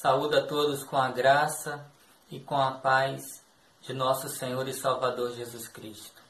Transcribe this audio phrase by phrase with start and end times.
[0.00, 1.84] Saúdo a todos com a graça
[2.30, 3.44] e com a paz
[3.82, 6.22] de nosso Senhor e Salvador Jesus Cristo.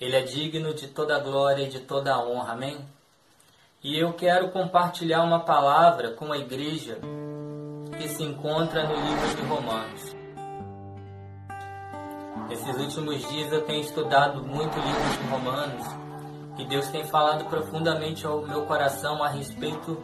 [0.00, 2.82] Ele é digno de toda glória e de toda honra, amém?
[3.82, 6.98] E eu quero compartilhar uma palavra com a igreja
[7.98, 10.16] que se encontra no livro de Romanos.
[12.50, 15.86] Esses últimos dias eu tenho estudado muito o livro de Romanos
[16.58, 20.02] e Deus tem falado profundamente ao meu coração a respeito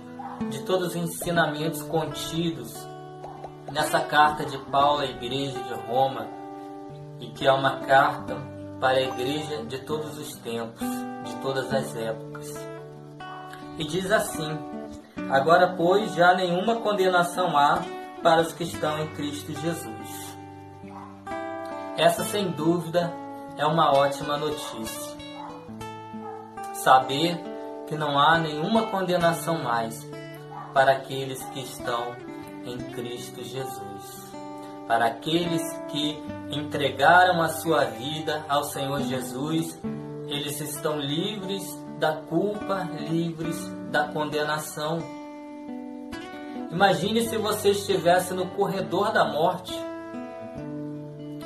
[0.51, 2.90] de todos os ensinamentos contidos
[3.71, 6.27] nessa carta de Paulo à igreja de Roma,
[7.19, 8.37] e que é uma carta
[8.81, 10.89] para a igreja de todos os tempos,
[11.25, 12.69] de todas as épocas.
[13.79, 14.59] E diz assim:
[15.31, 17.79] Agora, pois, já nenhuma condenação há
[18.23, 20.37] para os que estão em Cristo Jesus.
[21.97, 23.13] Essa, sem dúvida,
[23.57, 25.17] é uma ótima notícia.
[26.73, 27.39] Saber
[27.87, 30.09] que não há nenhuma condenação mais
[30.73, 32.30] para aqueles que estão
[32.71, 34.31] em Cristo Jesus.
[34.87, 36.19] Para aqueles que
[36.51, 39.81] entregaram a sua vida ao Senhor Jesus,
[40.27, 41.63] eles estão livres
[41.99, 43.57] da culpa, livres
[43.91, 44.99] da condenação.
[46.71, 49.75] Imagine se você estivesse no corredor da morte.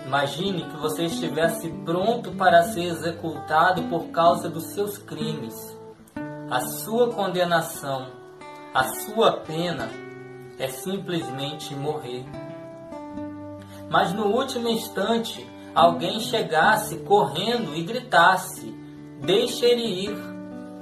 [0.07, 5.55] Imagine que você estivesse pronto para ser executado por causa dos seus crimes.
[6.51, 8.07] A sua condenação,
[8.73, 10.04] a sua pena
[10.59, 12.25] é simplesmente morrer.
[13.91, 18.75] Mas no último instante, alguém chegasse correndo e gritasse:
[19.21, 20.17] Deixe ele ir,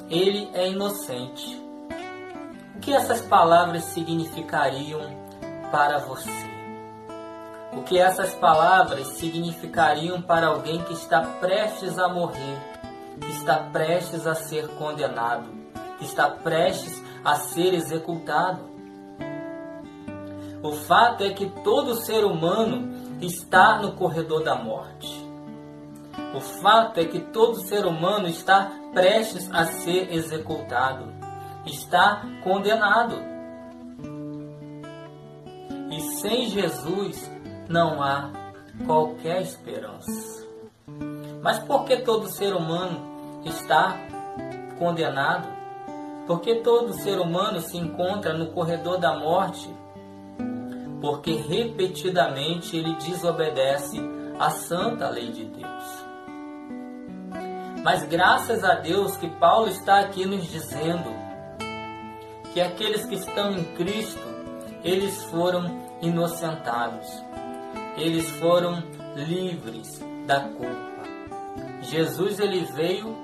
[0.08, 1.60] ele é inocente.
[2.76, 5.00] O que essas palavras significariam
[5.70, 6.30] para você?
[7.72, 12.58] O que essas palavras significariam para alguém que está prestes a morrer,
[13.20, 15.48] que está prestes a ser condenado,
[15.98, 18.71] que está prestes a ser executado?
[20.62, 25.28] O fato é que todo ser humano está no corredor da morte.
[26.36, 31.12] O fato é que todo ser humano está prestes a ser executado,
[31.66, 33.16] está condenado.
[35.90, 37.28] E sem Jesus
[37.68, 38.30] não há
[38.86, 40.46] qualquer esperança.
[41.42, 43.96] Mas por que todo ser humano está
[44.78, 45.48] condenado?
[46.28, 49.68] Porque todo ser humano se encontra no corredor da morte
[51.02, 54.00] porque repetidamente ele desobedece
[54.38, 56.04] à santa lei de Deus.
[57.82, 61.10] Mas graças a Deus que Paulo está aqui nos dizendo
[62.54, 64.22] que aqueles que estão em Cristo,
[64.84, 67.08] eles foram inocentados.
[67.96, 68.84] Eles foram
[69.16, 71.02] livres da culpa.
[71.82, 73.16] Jesus ele veio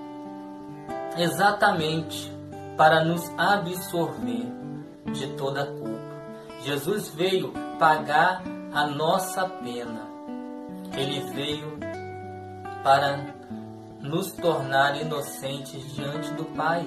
[1.16, 2.32] exatamente
[2.76, 4.46] para nos absorver
[5.12, 5.97] de toda a culpa.
[6.62, 8.42] Jesus veio pagar
[8.72, 10.08] a nossa pena.
[10.96, 11.78] Ele veio
[12.82, 13.18] para
[14.00, 16.86] nos tornar inocentes diante do Pai.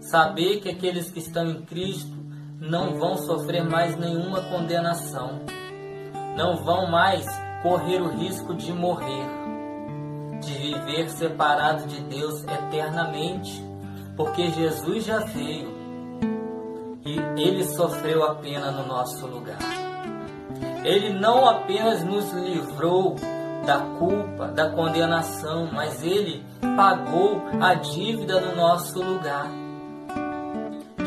[0.00, 2.16] Saber que aqueles que estão em Cristo
[2.58, 5.40] não vão sofrer mais nenhuma condenação,
[6.36, 7.26] não vão mais
[7.62, 9.26] correr o risco de morrer,
[10.40, 13.62] de viver separado de Deus eternamente,
[14.16, 15.71] porque Jesus já veio
[17.36, 19.58] ele sofreu a pena no nosso lugar.
[20.84, 23.16] Ele não apenas nos livrou
[23.64, 26.44] da culpa, da condenação, mas ele
[26.76, 29.46] pagou a dívida no nosso lugar.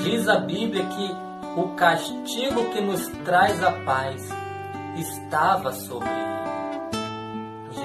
[0.01, 1.25] Diz a Bíblia que
[1.59, 4.29] o castigo que nos traz a paz
[4.97, 6.25] estava sobre ele.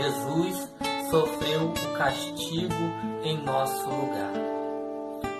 [0.03, 0.72] Jesus
[1.11, 2.75] sofreu o castigo
[3.22, 4.33] em nosso lugar.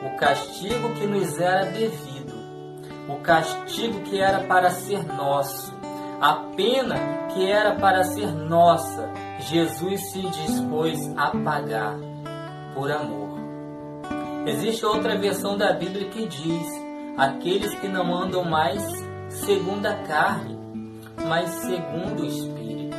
[0.05, 2.20] O castigo que nos era devido,
[3.13, 5.81] o castigo que era para ser nosso
[6.21, 6.97] a pena
[7.33, 11.97] que era para ser nossa, Jesus se dispôs a pagar
[12.75, 13.39] por amor.
[14.47, 16.69] Existe outra versão da Bíblia que diz:
[17.17, 18.83] aqueles que não andam mais
[19.31, 20.59] segundo a carne,
[21.27, 22.97] mas segundo o Espírito.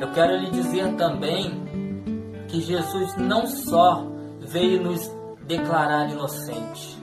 [0.00, 4.04] Eu quero lhe dizer também que Jesus não só
[4.40, 5.08] veio nos
[5.46, 6.98] declarar inocentes,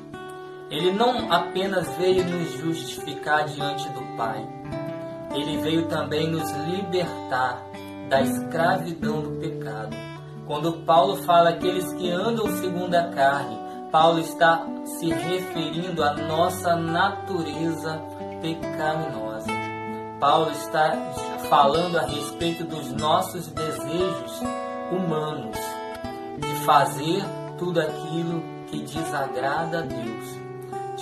[0.74, 4.44] ele não apenas veio nos justificar diante do Pai,
[5.36, 7.64] ele veio também nos libertar
[8.10, 9.96] da escravidão do pecado.
[10.48, 13.56] Quando Paulo fala aqueles que andam segundo a carne,
[13.92, 18.02] Paulo está se referindo à nossa natureza
[18.42, 19.52] pecaminosa.
[20.20, 20.92] Paulo está
[21.50, 24.42] falando a respeito dos nossos desejos
[24.92, 25.58] humanos,
[26.40, 27.24] de fazer
[27.60, 30.43] tudo aquilo que desagrada a Deus,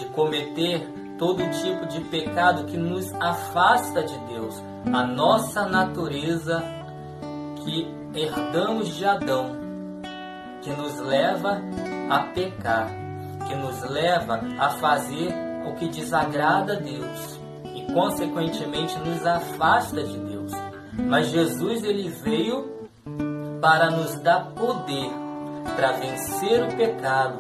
[0.02, 0.82] de cometer
[1.18, 4.62] todo tipo de pecado que nos afasta de Deus,
[4.92, 6.64] a nossa natureza
[7.64, 9.56] que herdamos de Adão,
[10.62, 11.62] que nos leva
[12.10, 12.88] a pecar,
[13.48, 15.32] que nos leva a fazer
[15.68, 17.40] o que desagrada a Deus
[17.76, 20.52] e consequentemente nos afasta de Deus.
[20.94, 22.90] Mas Jesus ele veio
[23.62, 25.12] para nos dar poder
[25.76, 27.40] para vencer o pecado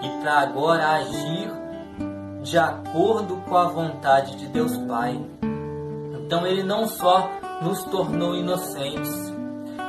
[0.00, 1.67] e para agora agir
[2.48, 5.20] de acordo com a vontade de Deus Pai.
[6.14, 7.30] Então ele não só
[7.60, 9.10] nos tornou inocentes,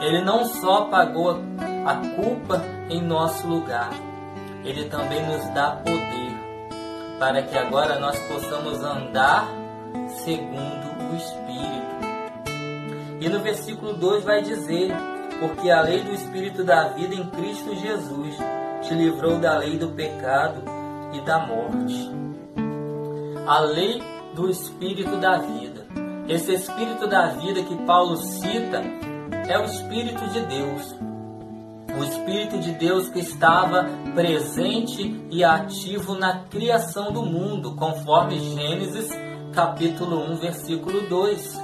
[0.01, 1.38] ele não só pagou
[1.85, 3.91] a culpa em nosso lugar,
[4.65, 6.19] ele também nos dá poder
[7.17, 9.47] para que agora nós possamos andar
[10.23, 12.00] segundo o Espírito.
[13.21, 14.94] E no versículo 2 vai dizer:
[15.39, 18.35] Porque a lei do Espírito da vida em Cristo Jesus
[18.81, 20.61] te livrou da lei do pecado
[21.13, 22.29] e da morte.
[23.50, 24.00] A lei
[24.36, 25.88] do Espírito da vida.
[26.28, 28.80] Esse Espírito da vida que Paulo cita
[29.48, 30.96] é o Espírito de Deus.
[32.00, 39.10] O Espírito de Deus que estava presente e ativo na criação do mundo, conforme Gênesis
[39.52, 41.60] capítulo 1, versículo 2.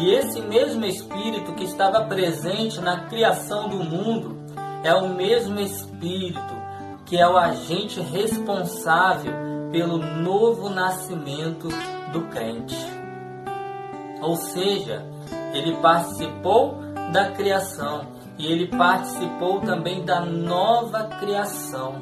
[0.00, 4.36] E esse mesmo Espírito que estava presente na criação do mundo
[4.82, 6.58] é o mesmo Espírito
[7.06, 11.68] que é o agente responsável pelo novo nascimento
[12.12, 12.76] do crente.
[14.20, 15.06] Ou seja,
[15.52, 16.78] ele participou
[17.12, 18.06] da criação
[18.38, 21.96] e ele participou também da nova criação.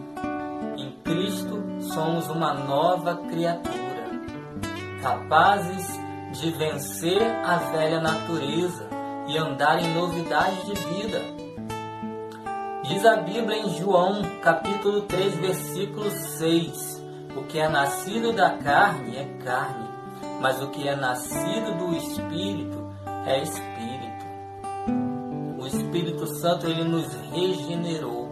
[0.76, 4.10] Em Cristo somos uma nova criatura,
[5.02, 5.98] capazes
[6.32, 8.86] de vencer a velha natureza
[9.26, 11.22] e andar em novidade de vida.
[12.84, 16.95] Diz a Bíblia em João, capítulo 3, versículo 6:
[17.36, 19.88] O que é nascido da carne é carne,
[20.40, 22.90] mas o que é nascido do espírito
[23.26, 24.26] é espírito.
[25.58, 28.28] O Espírito Santo ele nos regenerou.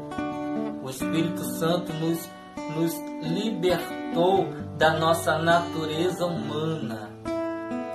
[0.82, 2.30] O Espírito Santo nos,
[2.76, 4.46] nos libertou
[4.78, 7.10] da nossa natureza humana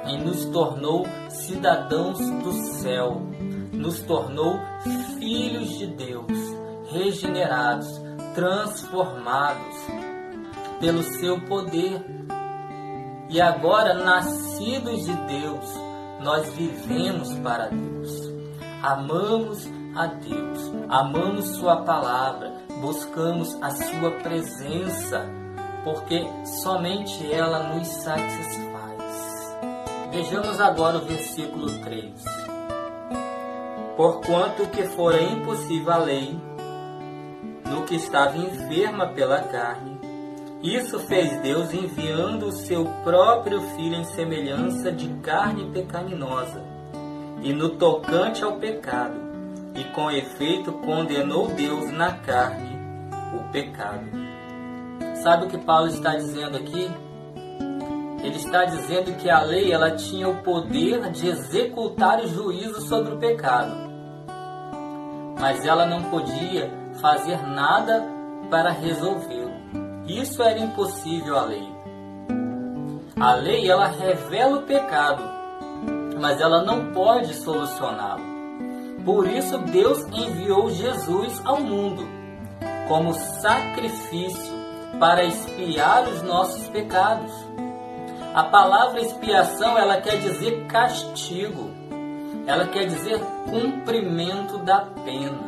[0.07, 3.21] e nos tornou cidadãos do céu,
[3.71, 4.59] nos tornou
[5.17, 6.27] filhos de Deus,
[6.91, 7.87] regenerados,
[8.35, 10.08] transformados
[10.79, 12.01] pelo seu poder.
[13.29, 15.65] E agora, nascidos de Deus,
[16.21, 18.33] nós vivemos para Deus,
[18.81, 25.25] amamos a Deus, amamos Sua palavra, buscamos a Sua presença,
[25.83, 26.25] porque
[26.61, 28.69] somente ela nos satisfaz.
[30.11, 32.13] Vejamos agora o versículo 3.
[33.95, 36.39] Porquanto que fora impossível a lei,
[37.65, 39.98] no que estava enferma pela carne,
[40.61, 46.61] isso fez Deus enviando o seu próprio Filho em semelhança de carne pecaminosa,
[47.41, 49.17] e no tocante ao pecado,
[49.73, 52.77] e com efeito condenou Deus na carne
[53.33, 54.05] o pecado.
[55.23, 56.89] Sabe o que Paulo está dizendo aqui?
[58.21, 63.13] Ele está dizendo que a lei ela tinha o poder de executar o juízo sobre
[63.13, 63.73] o pecado,
[65.39, 66.69] mas ela não podia
[66.99, 68.05] fazer nada
[68.49, 69.48] para resolvê-lo.
[70.09, 71.69] Isso era impossível à lei.
[73.19, 75.21] A lei ela revela o pecado,
[76.19, 78.23] mas ela não pode solucioná-lo.
[79.05, 82.07] Por isso Deus enviou Jesus ao mundo
[82.87, 84.51] como sacrifício
[84.99, 87.31] para expiar os nossos pecados.
[88.33, 91.69] A palavra expiação, ela quer dizer castigo.
[92.47, 95.39] Ela quer dizer cumprimento da pena.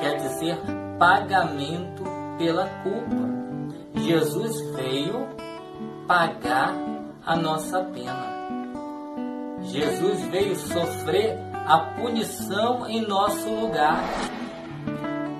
[0.00, 0.58] Quer dizer
[0.98, 2.02] pagamento
[2.38, 3.33] pela culpa.
[4.06, 5.26] Jesus veio
[6.06, 6.74] pagar
[7.24, 8.34] a nossa pena.
[9.62, 14.04] Jesus veio sofrer a punição em nosso lugar.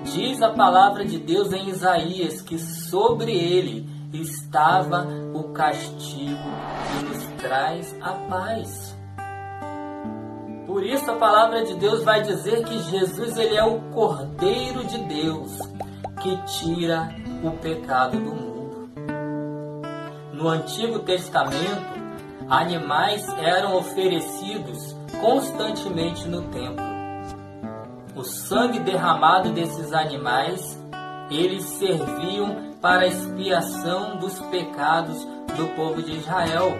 [0.03, 6.49] Diz a palavra de Deus em Isaías que sobre ele estava o castigo
[6.89, 8.97] que nos traz a paz.
[10.65, 14.97] Por isso a palavra de Deus vai dizer que Jesus ele é o Cordeiro de
[15.03, 15.55] Deus
[16.19, 18.44] que tira o pecado do mundo.
[20.35, 21.95] No Antigo Testamento,
[22.49, 26.83] animais eram oferecidos constantemente no templo.
[28.13, 30.77] O sangue derramado desses animais,
[31.31, 35.25] eles serviam para a expiação dos pecados
[35.55, 36.73] do povo de Israel.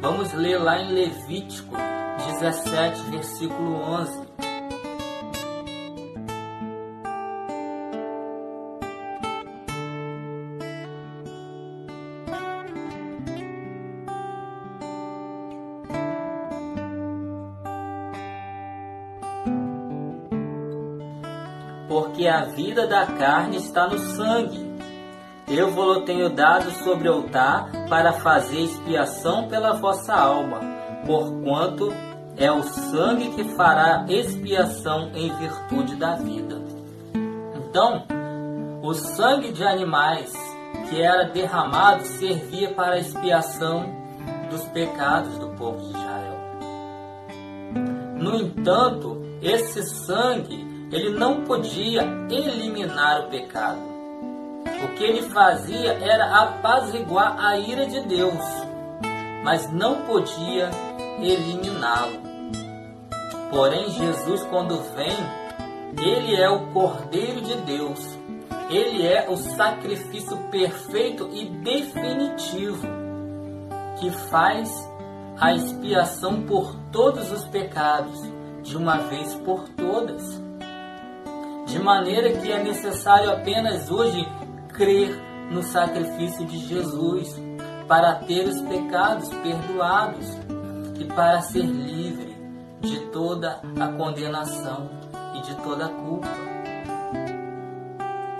[0.00, 1.76] Vamos ler lá em Levítico
[2.28, 4.29] 17, versículo 11.
[21.90, 24.64] Porque a vida da carne está no sangue.
[25.48, 30.60] Eu vou tenho dado sobre o altar para fazer expiação pela vossa alma,
[31.04, 31.92] porquanto
[32.36, 36.62] é o sangue que fará expiação em virtude da vida.
[37.56, 38.04] Então,
[38.84, 40.32] o sangue de animais
[40.88, 43.84] que era derramado servia para a expiação
[44.48, 46.38] dos pecados do povo de Israel.
[48.14, 53.80] No entanto, esse sangue ele não podia eliminar o pecado.
[54.84, 58.44] O que ele fazia era apaziguar a ira de Deus,
[59.44, 60.70] mas não podia
[61.20, 62.20] eliminá-lo.
[63.50, 65.16] Porém, Jesus, quando vem,
[65.98, 68.20] ele é o Cordeiro de Deus
[68.70, 72.86] ele é o sacrifício perfeito e definitivo
[73.98, 74.88] que faz
[75.36, 78.20] a expiação por todos os pecados,
[78.62, 80.40] de uma vez por todas.
[81.70, 84.26] De maneira que é necessário apenas hoje
[84.70, 85.16] crer
[85.52, 87.40] no sacrifício de Jesus
[87.86, 90.36] para ter os pecados perdoados
[90.98, 92.36] e para ser livre
[92.80, 94.90] de toda a condenação
[95.36, 96.28] e de toda a culpa.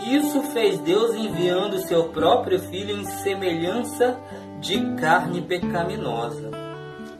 [0.00, 4.18] Isso fez Deus enviando seu próprio Filho em semelhança
[4.58, 6.50] de carne pecaminosa,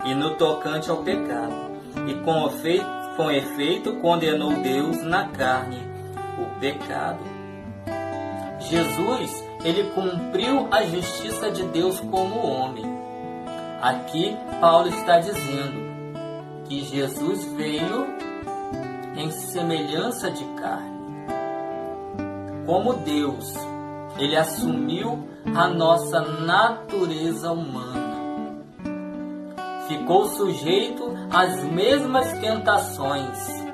[0.04, 1.54] e no tocante ao pecado,
[2.08, 2.86] e com efeito,
[3.16, 5.89] com efeito condenou Deus na carne
[6.42, 7.20] o pecado.
[8.58, 12.84] Jesus, ele cumpriu a justiça de Deus como homem.
[13.80, 15.90] Aqui Paulo está dizendo
[16.66, 18.06] que Jesus veio
[19.16, 21.00] em semelhança de carne
[22.70, 23.52] como Deus,
[24.16, 28.10] ele assumiu a nossa natureza humana.
[29.88, 33.64] Ficou sujeito às mesmas tentações,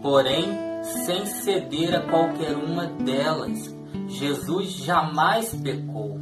[0.00, 3.74] porém sem ceder a qualquer uma delas.
[4.06, 6.20] Jesus jamais pecou.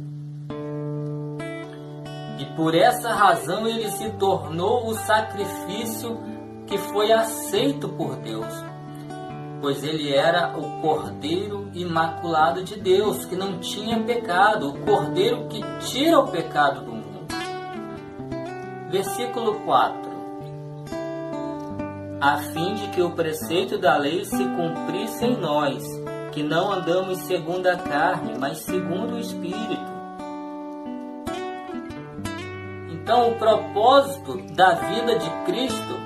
[2.39, 6.17] E por essa razão ele se tornou o sacrifício
[6.65, 8.73] que foi aceito por Deus
[9.63, 15.61] pois ele era o Cordeiro Imaculado de Deus, que não tinha pecado, o Cordeiro que
[15.79, 17.25] tira o pecado do mundo.
[18.91, 20.02] Versículo 4:
[22.23, 25.83] A fim de que o preceito da lei se cumprisse em nós,
[26.31, 29.91] que não andamos segundo a carne, mas segundo o Espírito.
[32.93, 35.99] Então, o propósito da vida de Cristo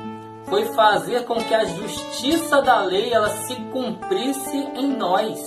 [0.46, 5.40] foi fazer com que a justiça da lei ela se cumprisse em nós.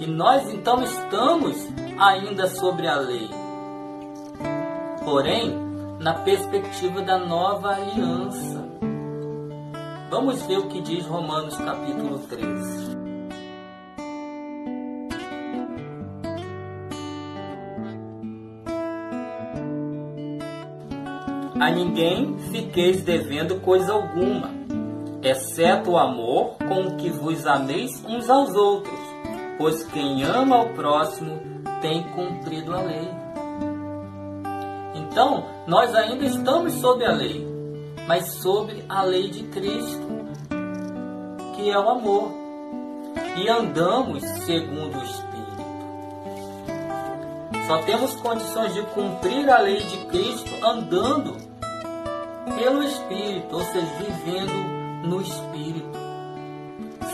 [0.00, 3.30] E nós então estamos ainda sobre a lei.
[5.04, 5.69] Porém,
[6.00, 8.66] na perspectiva da nova aliança.
[10.10, 12.98] Vamos ver o que diz Romanos capítulo 13.
[21.60, 24.50] A ninguém fiqueis devendo coisa alguma,
[25.22, 28.98] exceto o amor com que vos ameis uns aos outros,
[29.58, 31.38] pois quem ama ao próximo
[31.82, 33.19] tem cumprido a lei.
[35.10, 37.44] Então, nós ainda estamos sob a lei,
[38.06, 40.08] mas sob a lei de Cristo,
[41.54, 42.30] que é o amor,
[43.36, 45.30] e andamos segundo o Espírito.
[47.66, 51.36] Só temos condições de cumprir a lei de Cristo andando
[52.56, 55.98] pelo Espírito, ou seja, vivendo no Espírito,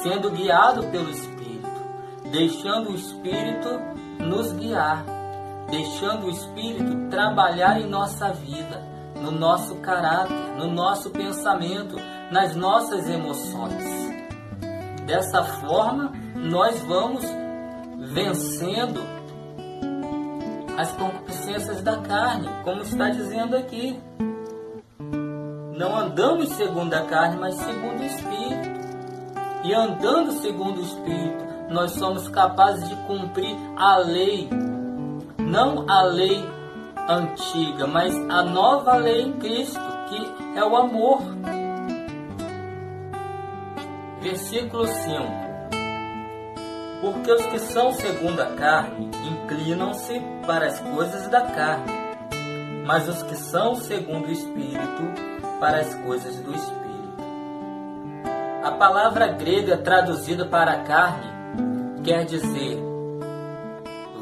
[0.03, 1.83] sendo guiado pelo Espírito,
[2.31, 3.81] deixando o Espírito
[4.19, 5.16] nos guiar,
[5.71, 8.83] deixando o Espírito trabalhar em nossa vida,
[9.21, 11.97] no nosso caráter, no nosso pensamento,
[12.31, 14.07] nas nossas emoções.
[15.07, 17.25] Dessa forma, nós vamos
[18.13, 19.01] vencendo
[20.77, 23.99] as concupiscências da carne, como está dizendo aqui.
[25.77, 28.77] Não andamos segundo a carne, mas segundo o Espírito.
[29.65, 34.49] E andando segundo o Espírito, nós somos capazes de cumprir a lei.
[35.47, 36.45] Não a lei
[37.09, 41.23] antiga, mas a nova lei em Cristo, que é o amor.
[44.21, 45.23] Versículo 5:
[47.01, 51.93] Porque os que são segundo a carne inclinam-se para as coisas da carne,
[52.85, 55.03] mas os que são segundo o Espírito
[55.61, 56.87] para as coisas do Espírito.
[58.65, 61.31] A palavra grega traduzida para carne
[62.03, 62.85] quer dizer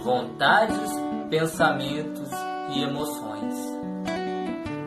[0.03, 0.91] vontades,
[1.29, 2.31] pensamentos
[2.75, 3.55] e emoções.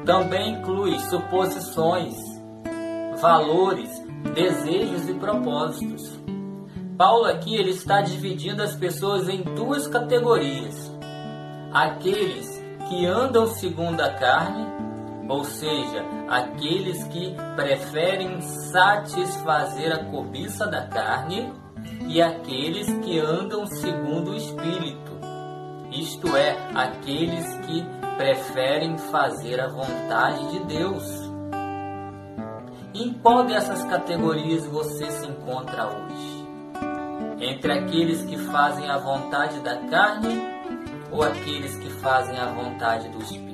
[0.05, 2.15] Também inclui suposições,
[3.19, 3.89] valores,
[4.33, 6.17] desejos e propósitos.
[6.97, 10.91] Paulo aqui ele está dividindo as pessoas em duas categorias:
[11.71, 14.65] aqueles que andam segundo a carne,
[15.27, 21.51] ou seja, aqueles que preferem satisfazer a cobiça da carne,
[22.07, 25.16] e aqueles que andam segundo o espírito,
[25.99, 27.83] isto é, aqueles que
[28.17, 31.03] preferem fazer a vontade de Deus.
[32.93, 36.47] Em qual dessas categorias você se encontra hoje?
[37.39, 40.41] Entre aqueles que fazem a vontade da carne
[41.11, 43.47] ou aqueles que fazem a vontade do Espírito?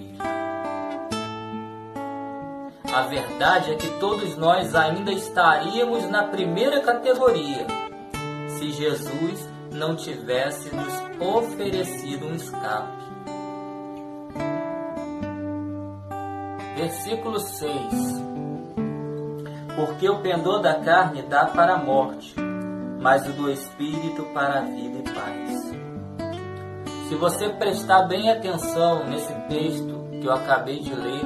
[2.93, 7.65] A verdade é que todos nós ainda estaríamos na primeira categoria
[8.47, 13.03] se Jesus não tivesse nos oferecido um escape.
[16.75, 17.75] Versículo 6:
[19.75, 22.35] Porque o pendor da carne dá para a morte,
[22.99, 25.73] mas o do espírito para a vida e paz.
[27.07, 31.21] Se você prestar bem atenção nesse texto que eu acabei de ler,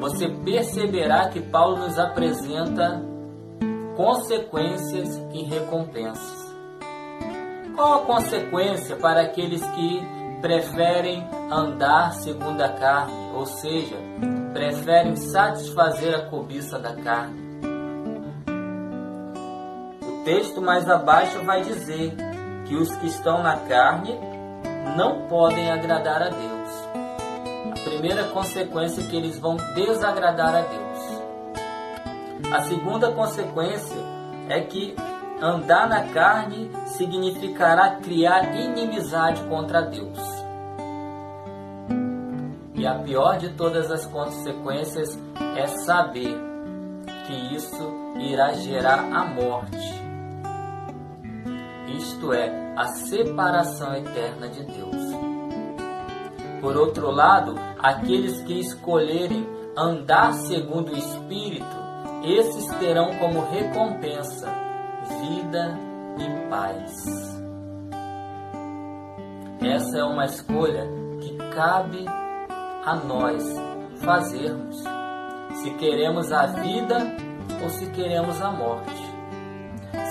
[0.00, 3.02] você perceberá que Paulo nos apresenta
[3.96, 6.43] consequências e recompensas.
[7.74, 10.00] Qual a consequência para aqueles que
[10.40, 13.96] preferem andar segundo a carne, ou seja,
[14.52, 17.42] preferem satisfazer a cobiça da carne?
[20.00, 22.14] O texto mais abaixo vai dizer
[22.64, 24.16] que os que estão na carne
[24.96, 26.54] não podem agradar a Deus.
[27.72, 32.52] A primeira consequência é que eles vão desagradar a Deus.
[32.52, 33.96] A segunda consequência
[34.48, 34.94] é que
[35.42, 40.18] Andar na carne significará criar inimizade contra Deus.
[42.72, 45.18] E a pior de todas as consequências
[45.56, 46.38] é saber
[47.26, 50.02] que isso irá gerar a morte.
[51.88, 55.14] Isto é, a separação eterna de Deus.
[56.60, 61.84] Por outro lado, aqueles que escolherem andar segundo o Espírito,
[62.22, 64.63] esses terão como recompensa
[65.04, 65.78] vida
[66.18, 67.34] e paz.
[69.62, 70.86] Essa é uma escolha
[71.20, 72.04] que cabe
[72.84, 73.42] a nós
[74.02, 74.82] fazermos.
[75.62, 76.98] Se queremos a vida
[77.62, 79.14] ou se queremos a morte.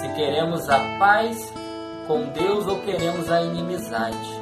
[0.02, 1.54] Se queremos a paz
[2.08, 4.42] com Deus ou queremos a inimizade.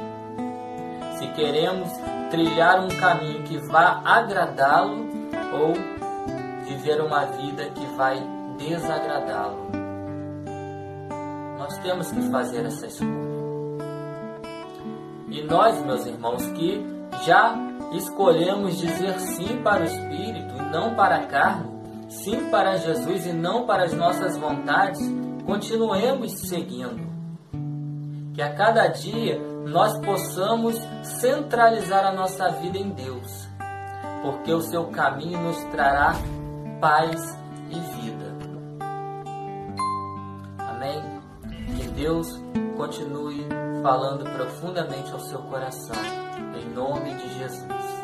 [1.18, 1.90] Se queremos
[2.30, 5.06] trilhar um caminho que vá agradá-lo
[5.52, 5.74] ou
[6.64, 8.22] viver uma vida que vai
[8.56, 9.71] desagradá-lo.
[11.62, 13.22] Nós temos que fazer essa escolha.
[15.28, 16.84] E nós, meus irmãos, que
[17.24, 17.56] já
[17.92, 21.70] escolhemos dizer sim para o Espírito e não para a carne,
[22.08, 25.00] sim para Jesus e não para as nossas vontades,
[25.46, 27.00] continuemos seguindo.
[28.34, 33.48] Que a cada dia nós possamos centralizar a nossa vida em Deus,
[34.24, 36.16] porque o seu caminho nos trará
[36.80, 37.38] paz
[37.70, 38.21] e vida.
[41.94, 42.28] Deus
[42.76, 43.46] continue
[43.82, 45.96] falando profundamente ao seu coração.
[46.56, 48.01] Em nome de Jesus.